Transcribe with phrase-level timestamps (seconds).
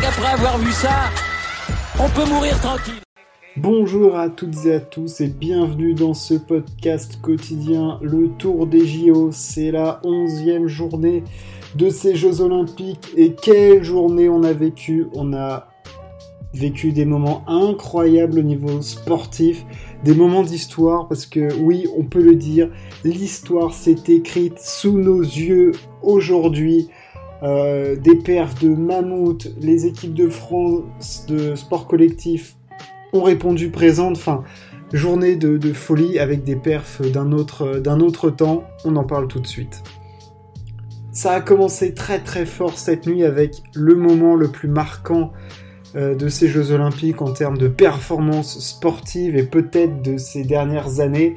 [0.00, 1.10] qu'après avoir vu ça,
[1.98, 2.94] on peut mourir tranquille.
[3.56, 8.84] Bonjour à toutes et à tous et bienvenue dans ce podcast quotidien Le Tour des
[8.86, 9.30] JO.
[9.30, 11.22] C'est la onzième journée
[11.76, 15.06] de ces Jeux Olympiques et quelle journée on a vécu.
[15.14, 15.68] On a
[16.52, 19.64] vécu des moments incroyables au niveau sportif,
[20.02, 22.70] des moments d'histoire parce que oui, on peut le dire,
[23.04, 25.72] l'histoire s'est écrite sous nos yeux
[26.02, 26.88] aujourd'hui.
[27.44, 32.56] Euh, des perfs de mammouth, les équipes de France de sport collectif
[33.12, 34.16] ont répondu présente.
[34.16, 34.44] Enfin,
[34.92, 38.64] journée de, folie avec des perfs d'un autre, d'un autre temps.
[38.84, 39.82] On en parle tout de suite.
[41.12, 45.32] Ça a commencé très très fort cette nuit avec le moment le plus marquant
[45.94, 50.98] euh, de ces Jeux Olympiques en termes de performance sportive et peut-être de ces dernières
[51.00, 51.36] années.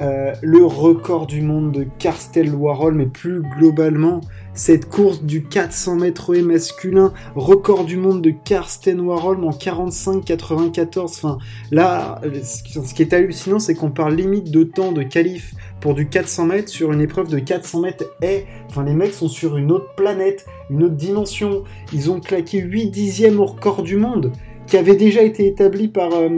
[0.00, 4.20] Euh, le record du monde de Karstel Warhol, mais plus globalement
[4.54, 11.04] cette course du 400 mètres haies masculin, record du monde de Karsten Warholm en 45-94.
[11.04, 11.38] Enfin,
[11.70, 16.08] là, ce qui est hallucinant, c'est qu'on parle limite de temps de qualif pour du
[16.08, 18.46] 400 mètres sur une épreuve de 400 mètres haies.
[18.68, 21.62] Enfin, les mecs sont sur une autre planète, une autre dimension.
[21.92, 24.32] Ils ont claqué 8 dixièmes au record du monde
[24.66, 26.28] qui avait déjà été établi par, euh,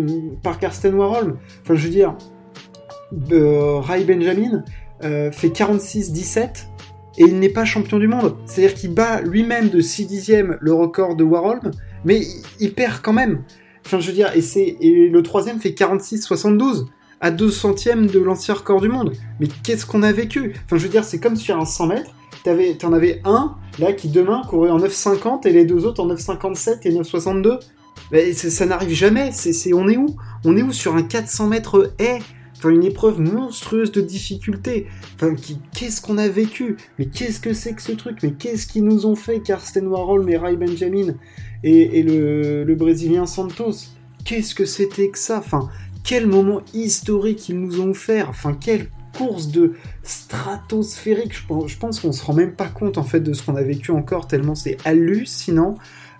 [0.42, 1.36] par Karsten Warholm.
[1.62, 2.14] Enfin, je veux dire,
[3.12, 4.64] Ray Benjamin
[5.02, 6.66] euh, fait 46-17
[7.18, 8.36] et il n'est pas champion du monde.
[8.46, 11.70] C'est-à-dire qu'il bat lui-même de 6 dixièmes le record de Warholm,
[12.04, 12.22] mais
[12.60, 13.42] il perd quand même.
[13.84, 16.86] Enfin, je veux dire, et, le troisième fait 46-72
[17.20, 19.12] à 2 centièmes de l'ancien record du monde.
[19.40, 20.54] Mais qu'est-ce qu'on a vécu?
[20.64, 22.10] Enfin, je veux dire, c'est comme sur un 100 mètres,
[22.78, 26.80] t'en avais un, là, qui demain courait en 9,50 et les deux autres en 9,57
[26.84, 27.58] et 9,62.
[28.12, 29.30] Mais ça n'arrive jamais,
[29.74, 30.06] on est où?
[30.44, 32.20] On est où sur un 400 mètres haie?
[32.60, 34.86] Enfin, une épreuve monstrueuse de difficulté.
[35.14, 35.34] Enfin,
[35.74, 36.76] qu'est-ce qu'on a vécu?
[36.98, 38.18] Mais qu'est-ce que c'est que ce truc?
[38.22, 41.14] Mais qu'est-ce qu'ils nous ont fait Karsten Warhol, mais Ray Benjamin
[41.64, 43.86] et, le, Brésilien Santos?
[44.26, 45.38] Qu'est-ce que c'était que ça?
[45.38, 45.70] Enfin,
[46.04, 48.28] quel moment historique ils nous ont offert?
[48.28, 49.72] Enfin, quelle course de
[50.02, 53.56] stratosphérique Je pense, pense qu'on se rend même pas compte en fait de ce qu'on
[53.56, 55.76] a vécu encore tellement c'est hallucinant.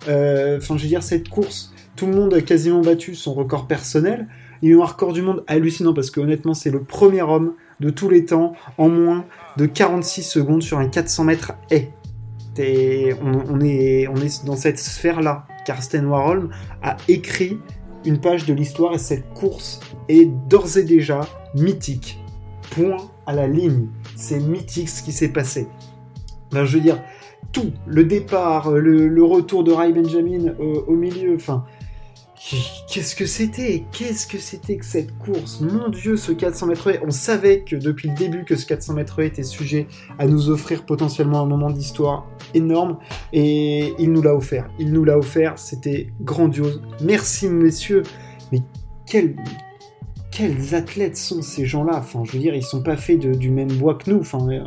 [0.07, 3.67] Euh, enfin, je veux dire cette course, tout le monde a quasiment battu son record
[3.67, 4.27] personnel.
[4.61, 8.09] Eu un record du monde hallucinant parce que honnêtement, c'est le premier homme de tous
[8.09, 9.25] les temps en moins
[9.57, 11.91] de 46 secondes sur un 400 mètres haie.
[12.59, 15.47] On, est, on est dans cette sphère-là.
[15.65, 16.49] Karsten Warholm
[16.83, 17.57] a écrit
[18.05, 19.79] une page de l'histoire et cette course
[20.09, 21.21] est d'ores et déjà
[21.55, 22.19] mythique.
[22.71, 23.87] Point à la ligne.
[24.15, 25.67] C'est mythique ce qui s'est passé.
[26.51, 27.01] Ben, je veux dire,
[27.51, 31.65] tout, le départ, le, retour de Ray Benjamin euh, au milieu, enfin,
[32.87, 35.61] Qu'est-ce que c'était Qu'est-ce que c'était que cette course?
[35.61, 39.19] Mon Dieu, ce 400 mètres On savait que depuis le début que ce 400 mètres
[39.19, 39.87] était sujet
[40.17, 42.97] à nous offrir potentiellement un moment d'histoire énorme
[43.31, 44.69] et il nous l'a offert.
[44.79, 46.81] Il nous l'a offert, c'était grandiose.
[47.01, 48.03] Merci messieurs.
[48.51, 48.61] Mais
[49.05, 49.35] quels
[50.73, 51.97] athlètes sont ces gens-là?
[51.97, 54.19] Enfin, je veux dire, ils sont pas faits du même bois que nous.
[54.19, 54.63] Enfin, euh,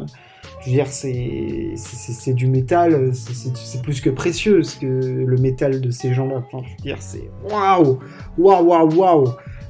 [0.64, 6.14] je veux dire, c'est du métal, c'est plus que précieux que le métal de ces
[6.14, 6.42] gens-là.
[6.47, 7.98] Enfin, je veux dire, c'est waouh,
[8.38, 9.28] waouh, waouh, waouh.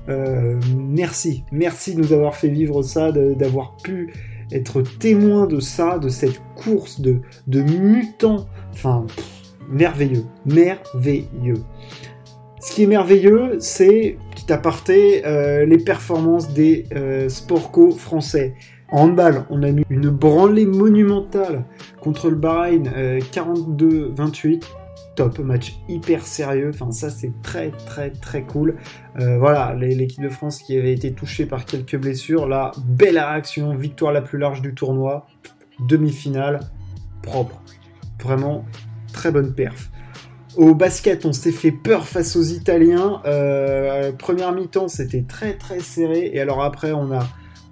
[0.09, 4.13] Euh, merci, merci de nous avoir fait vivre ça, d'avoir pu
[4.53, 8.47] être témoin de ça, de cette course de, de mutants.
[8.73, 9.07] Enfin,
[9.69, 11.63] merveilleux, merveilleux.
[12.61, 14.17] Ce qui est merveilleux, c'est,
[14.47, 17.29] petit euh, les performances des euh,
[17.97, 18.55] français.
[18.91, 21.65] En handball, on a mis une branlée monumentale
[22.01, 22.85] contre le Bahreïn,
[23.33, 24.55] 42-28.
[24.55, 24.59] Euh,
[25.17, 26.71] Top, match hyper sérieux.
[26.75, 28.77] Enfin, ça, c'est très, très, très cool.
[29.21, 32.49] Euh, voilà, l'équipe de France qui avait été touchée par quelques blessures.
[32.49, 35.27] Là, belle réaction, victoire la plus large du tournoi.
[35.79, 36.61] Demi-finale,
[37.23, 37.63] propre.
[38.21, 38.65] Vraiment,
[39.13, 39.91] très bonne perf.
[40.57, 43.21] Au basket, on s'est fait peur face aux Italiens.
[43.27, 46.31] Euh, première mi-temps, c'était très très serré.
[46.33, 47.27] Et alors après, on a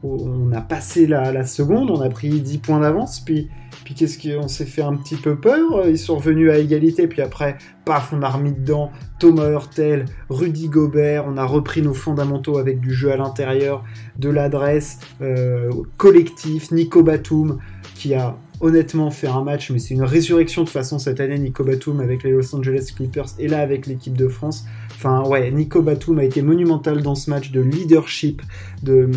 [0.05, 3.49] on a passé la, seconde, on a pris 10 points d'avance, puis,
[3.85, 7.23] puis qu'est-ce qu'on s'est fait un petit peu peur, ils sont revenus à égalité, puis
[7.23, 8.91] après, paf, on a remis dedans
[9.21, 13.85] Thomas Hurtel, Rudy Gobert, on a repris nos fondamentaux avec du jeu à l'intérieur,
[14.19, 17.59] de l'adresse, euh, collectif, Nico Batum,
[17.95, 21.65] qui a honnêtement fait un match, mais c'est une résurrection de façon cette année, Nico
[21.65, 24.65] Batum avec les Los Angeles Clippers et là avec l'équipe de France.
[24.95, 28.41] Enfin ouais, Nico Batum a été monumental dans ce match de leadership,
[28.83, 29.11] de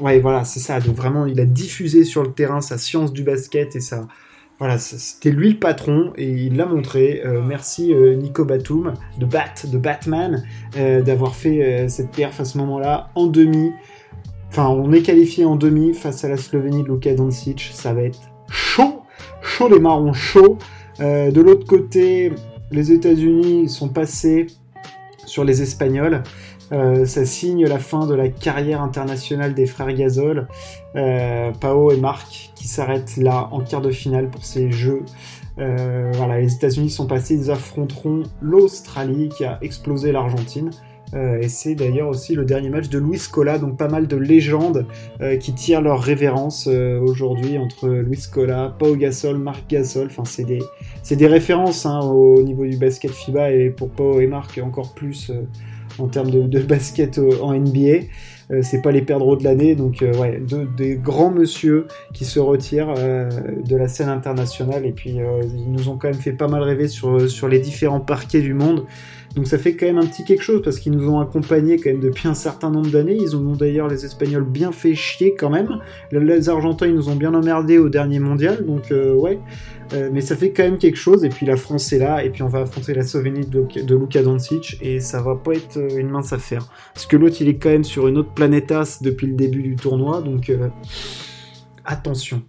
[0.00, 3.22] ouais voilà c'est ça, de vraiment il a diffusé sur le terrain sa science du
[3.22, 4.08] basket et ça
[4.58, 7.22] voilà, c'était lui le patron et il l'a montré.
[7.24, 10.44] Euh, merci euh, Nico Batum de Bat, de Batman,
[10.76, 13.70] euh, d'avoir fait cette perf à ce moment-là en demi.
[14.48, 17.70] Enfin, on est qualifié en demi face à la Slovénie de Luka Doncic.
[17.72, 18.18] Ça va être
[18.48, 19.02] chaud,
[19.42, 20.58] chaud les marrons chauds.
[21.00, 22.32] Euh, de l'autre côté,
[22.70, 24.46] les États-Unis sont passés
[25.24, 26.22] sur les Espagnols.
[26.70, 30.48] Euh, ça signe la fin de la carrière internationale des frères Gasol,
[30.96, 35.04] euh, Pao et Marc, qui s'arrêtent là en quart de finale pour ces Jeux.
[35.58, 40.70] Euh, voilà, les États-Unis sont passés, ils affronteront l'Australie qui a explosé l'Argentine.
[41.14, 44.16] Euh, et c'est d'ailleurs aussi le dernier match de Luis Cola, donc pas mal de
[44.16, 44.86] légendes
[45.20, 50.06] euh, qui tirent leur révérence euh, aujourd'hui entre Luis Cola, Pau Gasol, Marc Gasol.
[50.06, 54.60] Enfin, c'est des, références hein, au niveau du basket FIBA et pour Pau et Marc
[54.62, 55.32] encore plus
[55.98, 58.06] en termes de, basket en NBA.
[58.62, 60.40] c'est pas les perdreaux de l'année, donc ouais,
[60.76, 65.96] des grands monsieur qui se retirent de la scène internationale et puis ils nous ont
[65.96, 68.84] quand même fait pas mal rêver sur les différents parquets du monde.
[69.34, 71.90] Donc ça fait quand même un petit quelque chose parce qu'ils nous ont accompagnés quand
[71.90, 73.16] même depuis un certain nombre d'années.
[73.16, 75.80] Ils ont d'ailleurs les Espagnols bien fait chier quand même.
[76.12, 79.38] Les Argentins ils nous ont bien emmerdés au dernier mondial, donc euh, ouais.
[79.94, 81.24] Euh, mais ça fait quand même quelque chose.
[81.24, 83.96] Et puis la France est là, et puis on va affronter la Slovénie de, de
[83.96, 86.68] Luka Doncic, et ça va pas être euh, une mince affaire.
[86.94, 89.76] Parce que l'autre il est quand même sur une autre planétasse depuis le début du
[89.76, 90.52] tournoi, donc
[91.84, 92.42] attention.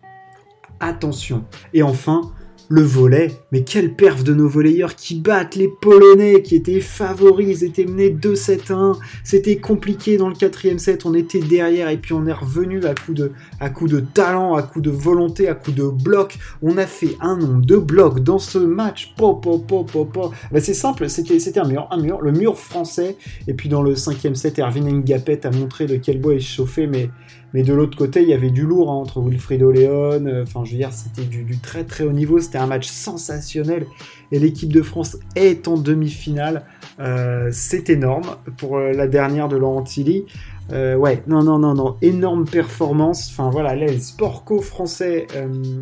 [0.79, 1.43] Attention.
[1.73, 2.31] Et enfin,
[2.69, 7.61] le volet, mais quelle perf de nos volleyeurs qui battent les Polonais qui étaient favoris,
[7.61, 12.13] ils étaient menés 2-7-1, c'était compliqué dans le quatrième set, on était derrière et puis
[12.13, 16.37] on est revenu à coup de, talent, à coup de volonté, à coup de bloc,
[16.61, 21.39] on a fait un nombre de blocs dans ce match, po, bah, c'est simple, c'était,
[21.39, 23.17] c'était un mur, un mur, le mur français,
[23.47, 26.85] et puis dans le cinquième set, Erwin Ngapet a montré de quel bois il chauffait,
[26.85, 27.09] mais
[27.53, 30.25] mais de l'autre côté, il y avait du lourd hein, entre Wilfrido Leon.
[30.25, 32.39] Euh, enfin, je veux dire, c'était du, très très haut niveau.
[32.39, 33.85] C'était un match sensationnel.
[34.31, 36.63] Et l'équipe de France est en demi-finale.
[36.99, 40.25] Euh, c'est énorme pour euh, la dernière de Laurent Tilly.
[40.71, 41.95] ouais, non, non, non, non.
[42.01, 43.29] Énorme performance.
[43.31, 45.25] Enfin, voilà, les sports co-français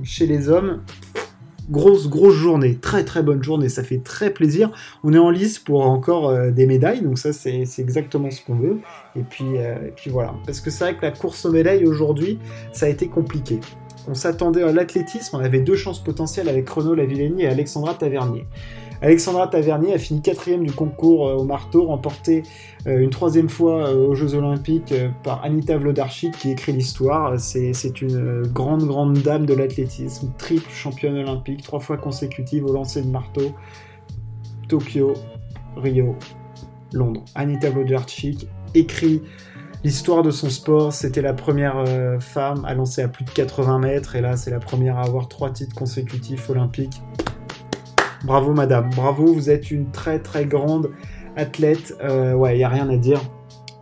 [0.03, 0.81] chez les hommes
[1.69, 4.71] grosse, grosse journée, très très bonne journée, ça fait très plaisir.
[5.03, 8.55] On est en lice pour encore euh, des médailles, donc ça c'est exactement ce qu'on
[8.55, 8.79] veut.
[9.15, 11.85] Et puis, euh, et puis voilà, parce que c'est vrai que la course aux médailles
[11.85, 12.39] aujourd'hui,
[12.71, 13.59] ça a été compliqué.
[14.07, 18.45] On s'attendait à l'athlétisme, on avait deux chances potentielles avec Renaud Lavillenie et Alexandra Tavernier.
[19.01, 22.43] Alexandra Tavernier a fini quatrième du concours euh, au marteau, remporté
[22.87, 24.93] euh, une troisième fois euh, aux Jeux Olympiques
[25.23, 27.39] par Anita Vlodarchik qui écrit l'histoire.
[27.39, 33.01] C'est une grande, grande dame de l'athlétisme, triple championne olympique, trois fois consécutive au lancer
[33.01, 33.51] de marteau.
[34.67, 35.13] Tokyo,
[35.75, 36.15] Rio,
[36.91, 37.23] Londres.
[37.35, 39.21] Anita Vlodarchik écrit
[39.83, 40.93] l'histoire de son sport.
[40.93, 41.83] C'était la première
[42.19, 45.27] femme à lancer à plus de 80 mètres et là c'est la première à avoir
[45.27, 47.01] trois titres consécutifs olympiques.
[48.23, 50.89] Bravo madame, bravo, vous êtes une très très grande
[51.35, 51.95] athlète.
[52.03, 53.21] Euh, ouais, il n'y a rien à dire.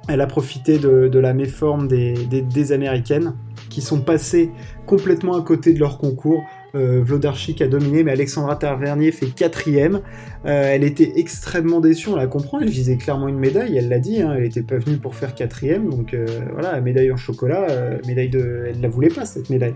[0.08, 3.34] Elle a profité de, la méforme des, des, Américaines
[3.70, 4.52] qui sont passées
[4.86, 6.44] complètement à côté de leur concours.
[6.76, 10.02] Euh, Vlodarchik a dominé, mais Alexandra Tavernier fait quatrième.
[10.46, 14.00] Euh, elle était extrêmement déçue, on la comprend, elle visait clairement une médaille, elle l'a
[14.00, 17.68] dit, hein, elle n'était pas venue pour faire quatrième, donc euh, voilà, médaille en chocolat,
[18.06, 18.66] médaille de...
[18.70, 19.76] Elle la voulait pas, cette médaille.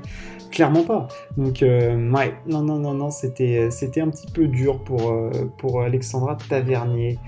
[0.52, 1.08] Clairement pas.
[1.38, 3.70] Donc, ouais, non, non, non, non, c'était,
[4.02, 5.16] un petit peu dur pour,
[5.58, 7.20] pour Alexandra Tavernier.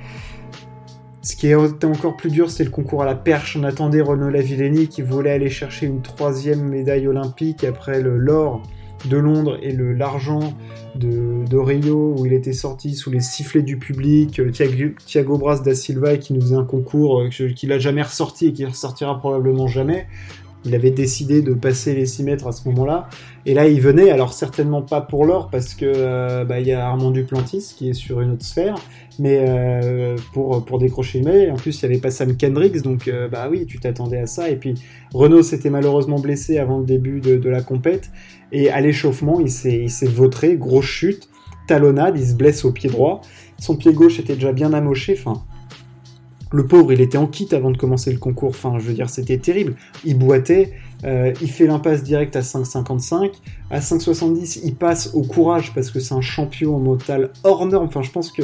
[1.21, 3.55] Ce qui était encore plus dur, c'est le concours à la perche.
[3.55, 8.63] On attendait Renaud Lavillenie qui voulait aller chercher une troisième médaille olympique après le l'or
[9.05, 10.53] de Londres et le l'argent
[10.95, 14.39] de, Rio où il était sorti sous les sifflets du public.
[14.39, 18.01] Euh, Thiago, Thiago Bras da Silva qui nous faisait un concours euh, qu'il n'a jamais
[18.01, 20.07] ressorti et qui ressortira probablement jamais.
[20.63, 23.09] Il avait décidé de passer les 6 mètres à ce moment-là.
[23.45, 26.71] Et là, il venait, alors certainement pas pour l'or, parce que euh, bah, il y
[26.71, 28.75] a Armand Duplantis qui est sur une autre sphère,
[29.17, 31.49] mais euh, pour, pour décrocher médaille.
[31.49, 34.27] En plus, il n'y avait pas Sam Kendricks, donc euh, bah oui, tu t'attendais à
[34.27, 34.49] ça.
[34.49, 34.75] Et puis,
[35.13, 38.11] Renault s'était malheureusement blessé avant le début de, de la compète.
[38.51, 41.29] Et à l'échauffement, il s'est vautré, grosse chute,
[41.67, 43.21] talonnade, il se blesse au pied droit.
[43.57, 45.43] Son pied gauche était déjà bien amoché, enfin,
[46.51, 48.49] le pauvre, il était en kit avant de commencer le concours.
[48.49, 49.75] Enfin, je veux dire, c'était terrible.
[50.03, 50.73] Il boitait,
[51.05, 53.31] euh, il fait l'impasse direct à 5,55.
[53.69, 57.85] À 5,70, il passe au courage parce que c'est un champion en mental hors norme.
[57.85, 58.43] Enfin, je pense que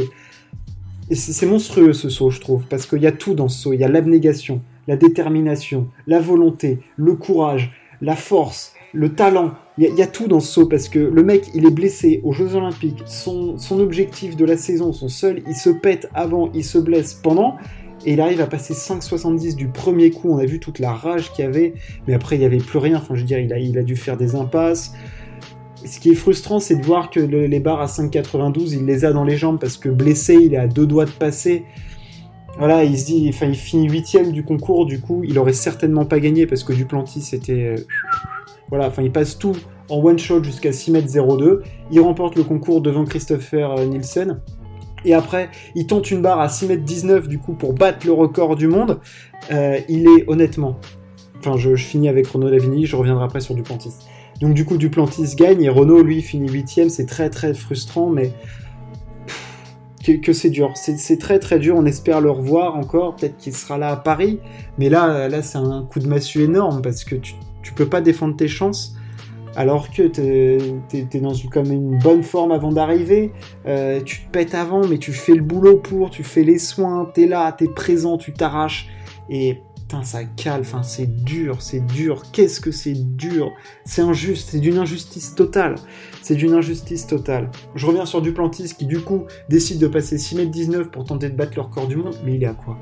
[1.11, 3.73] c'est monstrueux ce saut, je trouve, parce qu'il y a tout dans ce saut.
[3.73, 7.71] Il y a l'abnégation, la détermination, la volonté, le courage,
[8.01, 9.51] la force, le talent.
[9.77, 12.31] Il y, a, tout dans ce saut parce que le mec, il est blessé aux
[12.31, 13.03] Jeux Olympiques.
[13.05, 17.57] Son objectif de la saison, son seul, il se pète avant, il se blesse pendant
[18.05, 20.29] et il arrive à passer 5,70 du premier coup.
[20.29, 21.73] On a vu toute la rage qu'il y avait,
[22.07, 22.97] mais après il n'y avait plus rien.
[22.97, 24.93] Enfin, je veux dire, il a, dû faire des impasses.
[25.85, 29.13] Ce qui est frustrant, c'est de voir que les barres à 5,92, il les a
[29.13, 31.63] dans les jambes parce que blessé, il est à deux doigts de passer.
[32.57, 36.05] Voilà, il se dit, enfin, il finit huitième du concours, du coup, il aurait certainement
[36.05, 37.75] pas gagné parce que Duplantis c'était.
[37.75, 37.75] Euh,
[38.69, 39.55] voilà, enfin, il passe tout
[39.89, 41.63] en one shot jusqu'à 6 m 02.
[41.91, 44.39] Il remporte le concours devant Christopher euh, Nielsen.
[45.05, 48.67] Et après, il tente une barre à 6m19 du coup pour battre le record du
[48.67, 48.99] monde.
[49.51, 50.79] Euh, il est honnêtement.
[51.39, 53.93] Enfin, je, finis avec Renaud Lavigny, je reviendrai après sur Duplantis.
[54.41, 58.31] Donc du coup, Duplantis gagne et Renault, lui, finit 8 C'est très très frustrant, mais
[60.15, 60.71] que, c'est dur.
[60.75, 61.75] C'est très très dur.
[61.77, 63.15] On espère le revoir encore.
[63.15, 64.39] Peut-être qu'il sera là à Paris.
[64.77, 68.01] Mais là, là c'est un coup de massue énorme parce que tu, tu peux pas
[68.01, 68.95] défendre tes chances
[69.57, 73.33] alors que tu es, dans une, comme une bonne forme avant d'arriver,
[73.65, 77.11] euh, tu te pètes avant, mais tu fais le boulot pour, tu fais les soins,
[77.13, 78.87] tu es là, tu es présent, tu t'arraches,
[79.31, 83.51] et putain, ça cale, enfin, c'est dur, c'est dur, qu'est-ce que c'est dur,
[83.83, 85.73] c'est injuste, c'est d'une injustice totale,
[86.21, 87.49] c'est d'une injustice totale.
[87.73, 91.53] Je reviens sur Duplantis qui, du coup, décide de passer 6m19 pour tenter de battre
[91.55, 92.77] leur corps du monde, mais il est à quoi?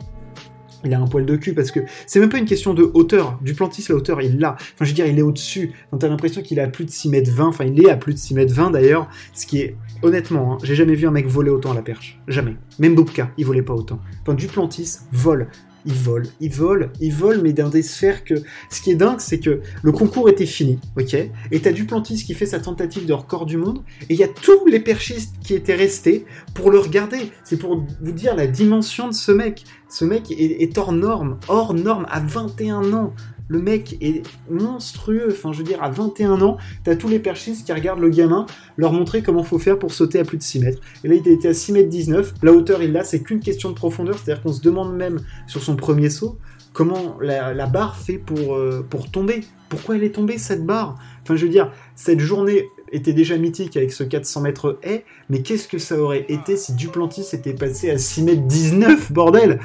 [0.85, 3.39] Il a un poil de cul parce que c'est même pas une question de hauteur.
[3.41, 4.53] Duplantis, la hauteur, il l'a.
[4.53, 5.71] Enfin, je veux dire, il est au-dessus.
[5.91, 7.97] Quand t'as l'impression qu'il est à plus de 6 m 20, enfin, il est à
[7.97, 11.11] plus de 6 m 20 d'ailleurs, ce qui est, honnêtement, hein, j'ai jamais vu un
[11.11, 12.19] mec voler autant à la perche.
[12.27, 12.55] Jamais.
[12.79, 13.99] Même Bobka, il volait pas autant.
[14.21, 15.47] Enfin, Duplantis vole
[15.85, 18.35] il vole, il vole, il vole, mais dans des sphères que.
[18.69, 21.15] Ce qui est dingue, c'est que le concours était fini, ok?
[21.51, 24.27] Et t'as Duplantis qui fait sa tentative de record du monde, et il y a
[24.27, 27.31] tous les perchistes qui étaient restés pour le regarder.
[27.43, 29.63] C'est pour vous dire la dimension de ce mec.
[29.89, 33.13] Ce mec est hors norme, hors norme, à 21 ans.
[33.47, 35.27] Le mec est monstrueux.
[35.31, 38.45] Enfin, je veux dire, à 21 ans, t'as tous les perchistes qui regardent le gamin
[38.77, 40.81] leur montrer comment faut faire pour sauter à plus de 6 mètres.
[41.03, 42.33] Et là, il était à 6 mètres 19.
[42.41, 44.17] La hauteur, il l'a, c'est qu'une question de profondeur.
[44.17, 46.37] C'est-à-dire qu'on se demande même sur son premier saut
[46.75, 49.41] comment la, barre fait pour, euh, pour tomber.
[49.69, 50.97] Pourquoi elle est tombée, cette barre?
[51.23, 55.41] Enfin, je veux dire, cette journée était déjà mythique avec ce 400 mètres haie, mais
[55.41, 59.59] qu'est-ce que ça aurait été si Duplantis était passé à 6 mètres 19, bordel?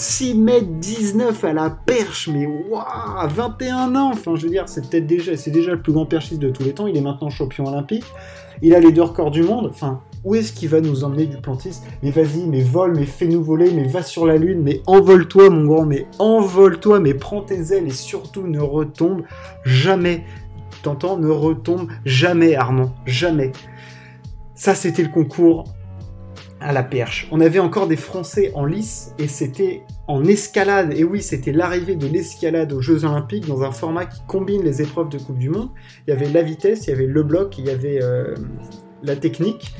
[0.00, 4.88] 6 mètres 19 à la perche, mais waouh, 21 ans, enfin je veux dire, c'est
[4.88, 8.06] peut-être déjà, le plus grand perchiste de tous les temps, il est maintenant champion olympique,
[8.62, 11.36] il a les deux records du monde, enfin, où est-ce qu'il va nous emmener du
[11.36, 11.84] plantiste?
[12.02, 15.66] Mais vas-y, mais vole, mais fais-nous voler, mais va sur la lune, mais envole-toi mon
[15.66, 19.24] grand, mais envole-toi, mais prends tes ailes et surtout ne retombe
[19.66, 20.24] jamais.
[20.82, 21.18] T'entends?
[21.18, 23.52] Ne retombe jamais Armand, jamais.
[24.54, 25.64] Ça c'était le concours
[26.60, 27.26] à la perche.
[27.30, 30.92] On avait encore des Français en lice et c'était en escalade.
[30.94, 34.82] Et oui, c'était l'arrivée de l'escalade aux Jeux Olympiques dans un format qui combine les
[34.82, 35.70] épreuves de Coupe du Monde.
[36.06, 38.34] Il y avait la vitesse, il y avait le bloc, il y avait euh,
[39.02, 39.72] la technique,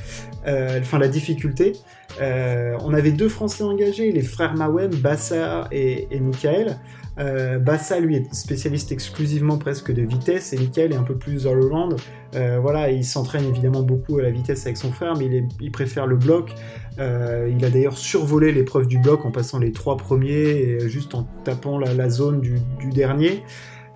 [0.47, 1.75] euh, enfin la difficulté.
[2.21, 6.79] Euh, on avait deux Français engagés, les frères Mawem, Bassa et, et Michael.
[7.21, 11.47] Euh, Bassa, lui, est spécialiste exclusivement presque de vitesse, et Michael est un peu plus
[11.47, 11.97] all-around.
[12.35, 16.07] Euh, voilà, il s'entraîne évidemment beaucoup à la vitesse avec son frère, mais il, préfère
[16.07, 16.53] le bloc.
[16.99, 21.25] Euh, il a d'ailleurs survolé l'épreuve du bloc en passant les trois premiers, juste en
[21.45, 22.61] tapant la, zone du,
[22.91, 23.43] dernier.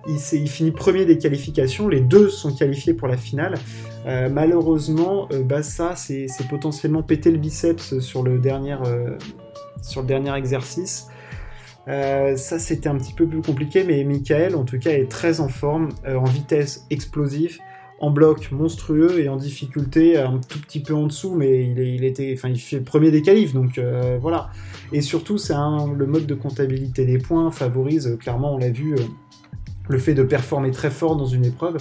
[0.07, 3.55] Il, il, finit premier des qualifications, les deux sont qualifiés pour la finale.
[4.05, 8.77] malheureusement, Bassa s'est potentiellement pété le biceps sur le dernier,
[9.81, 11.07] sur le dernier exercice.
[11.87, 15.39] Euh, ça, c'était un petit peu plus compliqué, mais Michael, en tout cas, est très
[15.39, 17.59] en forme, euh, en vitesse explosif,
[17.99, 22.33] en bloc monstrueux et en difficulté un tout petit peu en dessous, mais il, était,
[22.35, 24.49] enfin, il fait premier des qualifs, donc euh, voilà.
[24.91, 28.95] Et surtout, c'est le mode de comptabilité des points favorise clairement, on l'a vu,
[29.87, 31.77] le fait de performer très fort dans une épreuve.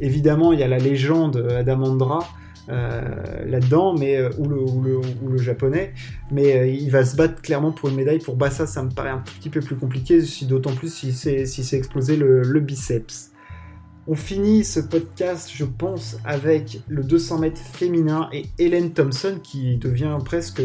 [0.00, 2.26] Évidemment, il y a la légende Adamandra
[2.70, 5.92] euh, là-dedans, mais euh, ou, le, japonais,
[6.30, 8.20] mais euh, il va se battre clairement pour une médaille.
[8.20, 11.76] Pour Bassa, ça me paraît un petit peu plus compliqué, d'autant plus si c'est si
[11.76, 13.32] explosé le, biceps.
[14.06, 19.76] On finit ce podcast, je pense, avec le 200 mètres féminin et Hélène Thompson qui
[19.76, 20.60] devient presque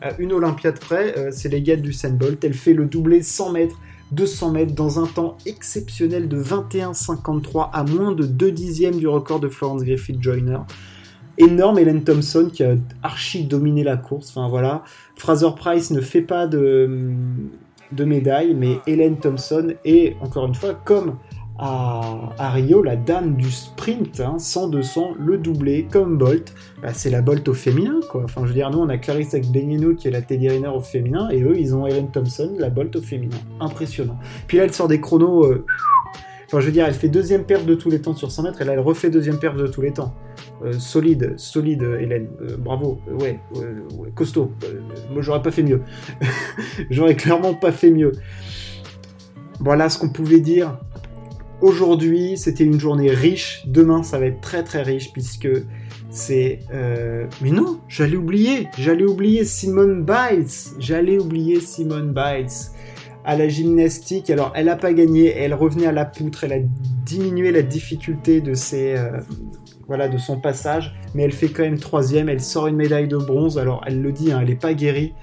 [0.00, 1.32] à une Olympiade près.
[1.32, 2.42] c'est les du Bolt.
[2.44, 3.76] Elle fait le doublé 100 mètres
[4.12, 9.38] 200 mètres dans un temps exceptionnel de 21,53 à moins de 2 dixièmes du record
[9.38, 10.60] de Florence Griffith Joyner
[11.38, 14.30] énorme Hélène Thompson qui a archi dominé la course.
[14.30, 14.82] Enfin voilà,
[15.16, 16.88] Fraser Price ne fait pas de,
[17.92, 21.16] de médaille, mais Hélène Thompson est encore une fois comme
[21.60, 26.54] à, Rio la dame du sprint, 100-200, hein, le doublé comme Bolt.
[26.82, 28.22] Bah, c'est la Bolt au féminin quoi.
[28.24, 30.80] Enfin je veux dire nous on a Clarisse Agbenienou qui est la Teddy Riner au
[30.80, 33.36] féminin et eux ils ont Hélène Thompson, la Bolt au féminin.
[33.60, 34.18] Impressionnant.
[34.46, 35.46] Puis là elle sort des chronos.
[35.46, 35.64] Euh,
[36.46, 38.62] enfin, je veux dire, elle fait deuxième perte de tous les temps sur 100 mètres,
[38.62, 40.14] et là, elle refait deuxième perte de tous les temps.
[40.64, 42.28] Euh, solide, solide, Hélène.
[42.42, 43.00] Euh, bravo.
[43.08, 44.52] Euh, ouais, costaud.
[45.12, 45.82] moi, j'aurais pas fait mieux.
[46.90, 48.12] j'aurais clairement pas fait mieux.
[49.60, 50.78] Voilà ce qu'on pouvait dire.
[51.60, 53.64] Aujourd'hui, c'était une journée riche.
[53.66, 55.48] Demain, ça va être très très riche puisque
[56.10, 56.60] c'est.
[57.40, 58.68] Mais non, j'allais oublier.
[58.78, 60.46] J'allais oublier Simone Biles.
[60.78, 62.46] J'allais oublier Simone Biles.
[63.24, 64.30] à la gymnastique.
[64.30, 66.60] Alors, elle n'a pas gagné, elle revenait à la poutre, elle a
[67.04, 68.94] diminué la difficulté de ses,
[69.88, 72.28] voilà, de son passage, mais elle fait quand même troisième.
[72.28, 73.58] Elle sort une médaille de bronze.
[73.58, 75.14] Alors, elle le dit, hein, elle n'est pas guérie,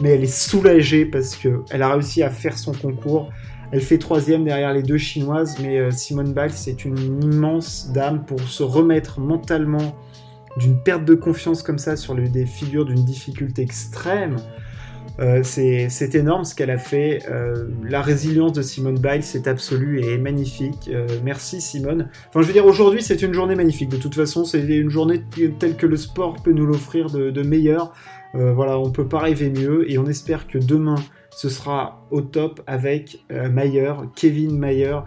[0.00, 3.30] mais elle est soulagée parce que elle a réussi à faire son concours.
[3.72, 8.24] Elle fait troisième derrière les deux chinoises, mais euh, Simone Biles, c'est une immense dame
[8.26, 9.96] pour se remettre mentalement
[10.58, 14.36] d'une perte de confiance comme ça sur des figures d'une difficulté extrême.
[15.20, 17.20] Euh, c'est énorme ce qu'elle a fait.
[17.30, 20.90] Euh, la résilience de Simone Biles est absolue et magnifique.
[21.22, 22.08] merci Simone.
[22.28, 23.88] Enfin, je veux dire, aujourd'hui, c'est une journée magnifique.
[23.88, 25.22] De toute façon, c'est une journée
[25.58, 27.92] telle que le sport peut nous l'offrir de, de meilleure.
[28.34, 30.96] voilà, on peut pas rêver mieux et on espère que demain,
[31.34, 34.98] ce sera au top avec euh, Mayer, Kevin Mayer,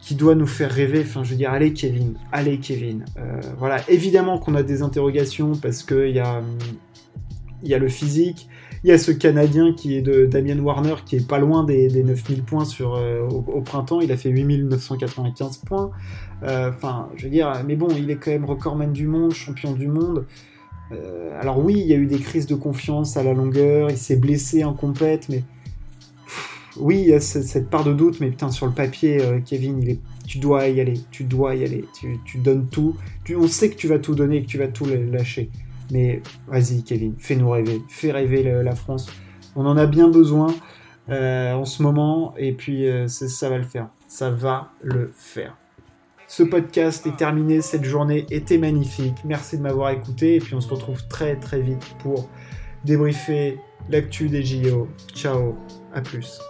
[0.00, 1.00] qui doit nous faire rêver.
[1.00, 3.04] Enfin, je veux dire, allez Kevin, allez Kevin.
[3.18, 6.42] Euh, voilà, évidemment qu'on a des interrogations parce qu'il y a,
[7.62, 8.48] y a le physique,
[8.86, 11.88] il y a ce Canadien qui est de Damien Warner qui est pas loin des,
[11.88, 15.90] 9000 points sur, euh, au, printemps, il a fait 8995 points.
[16.42, 19.88] Enfin, je veux dire, mais bon, il est quand même recordman du monde, champion du
[19.88, 20.24] monde.
[21.40, 24.16] alors oui, il y a eu des crises de confiance à la longueur, il s'est
[24.16, 25.42] blessé en compète, mais
[26.78, 29.80] oui, il y a cette, part de doute, mais putain, sur le papier, euh, Kevin,
[30.26, 32.96] tu dois y aller, tu dois y aller, tu, donnes tout.
[33.34, 35.50] on sait que tu vas tout donner et que tu vas tout lâcher.
[35.90, 39.08] Mais vas-y, Kevin, fais-nous rêver, fais rêver la France.
[39.54, 40.54] On en a bien besoin
[41.08, 43.88] euh, en ce moment, et puis euh, ça va le faire.
[44.08, 45.56] Ça va le faire.
[46.28, 49.14] Ce podcast est terminé, cette journée était magnifique.
[49.24, 52.28] Merci de m'avoir écouté, et puis on se retrouve très très vite pour
[52.84, 54.88] débriefer l'actu des JO.
[55.14, 55.54] Ciao,
[55.94, 56.40] à plus.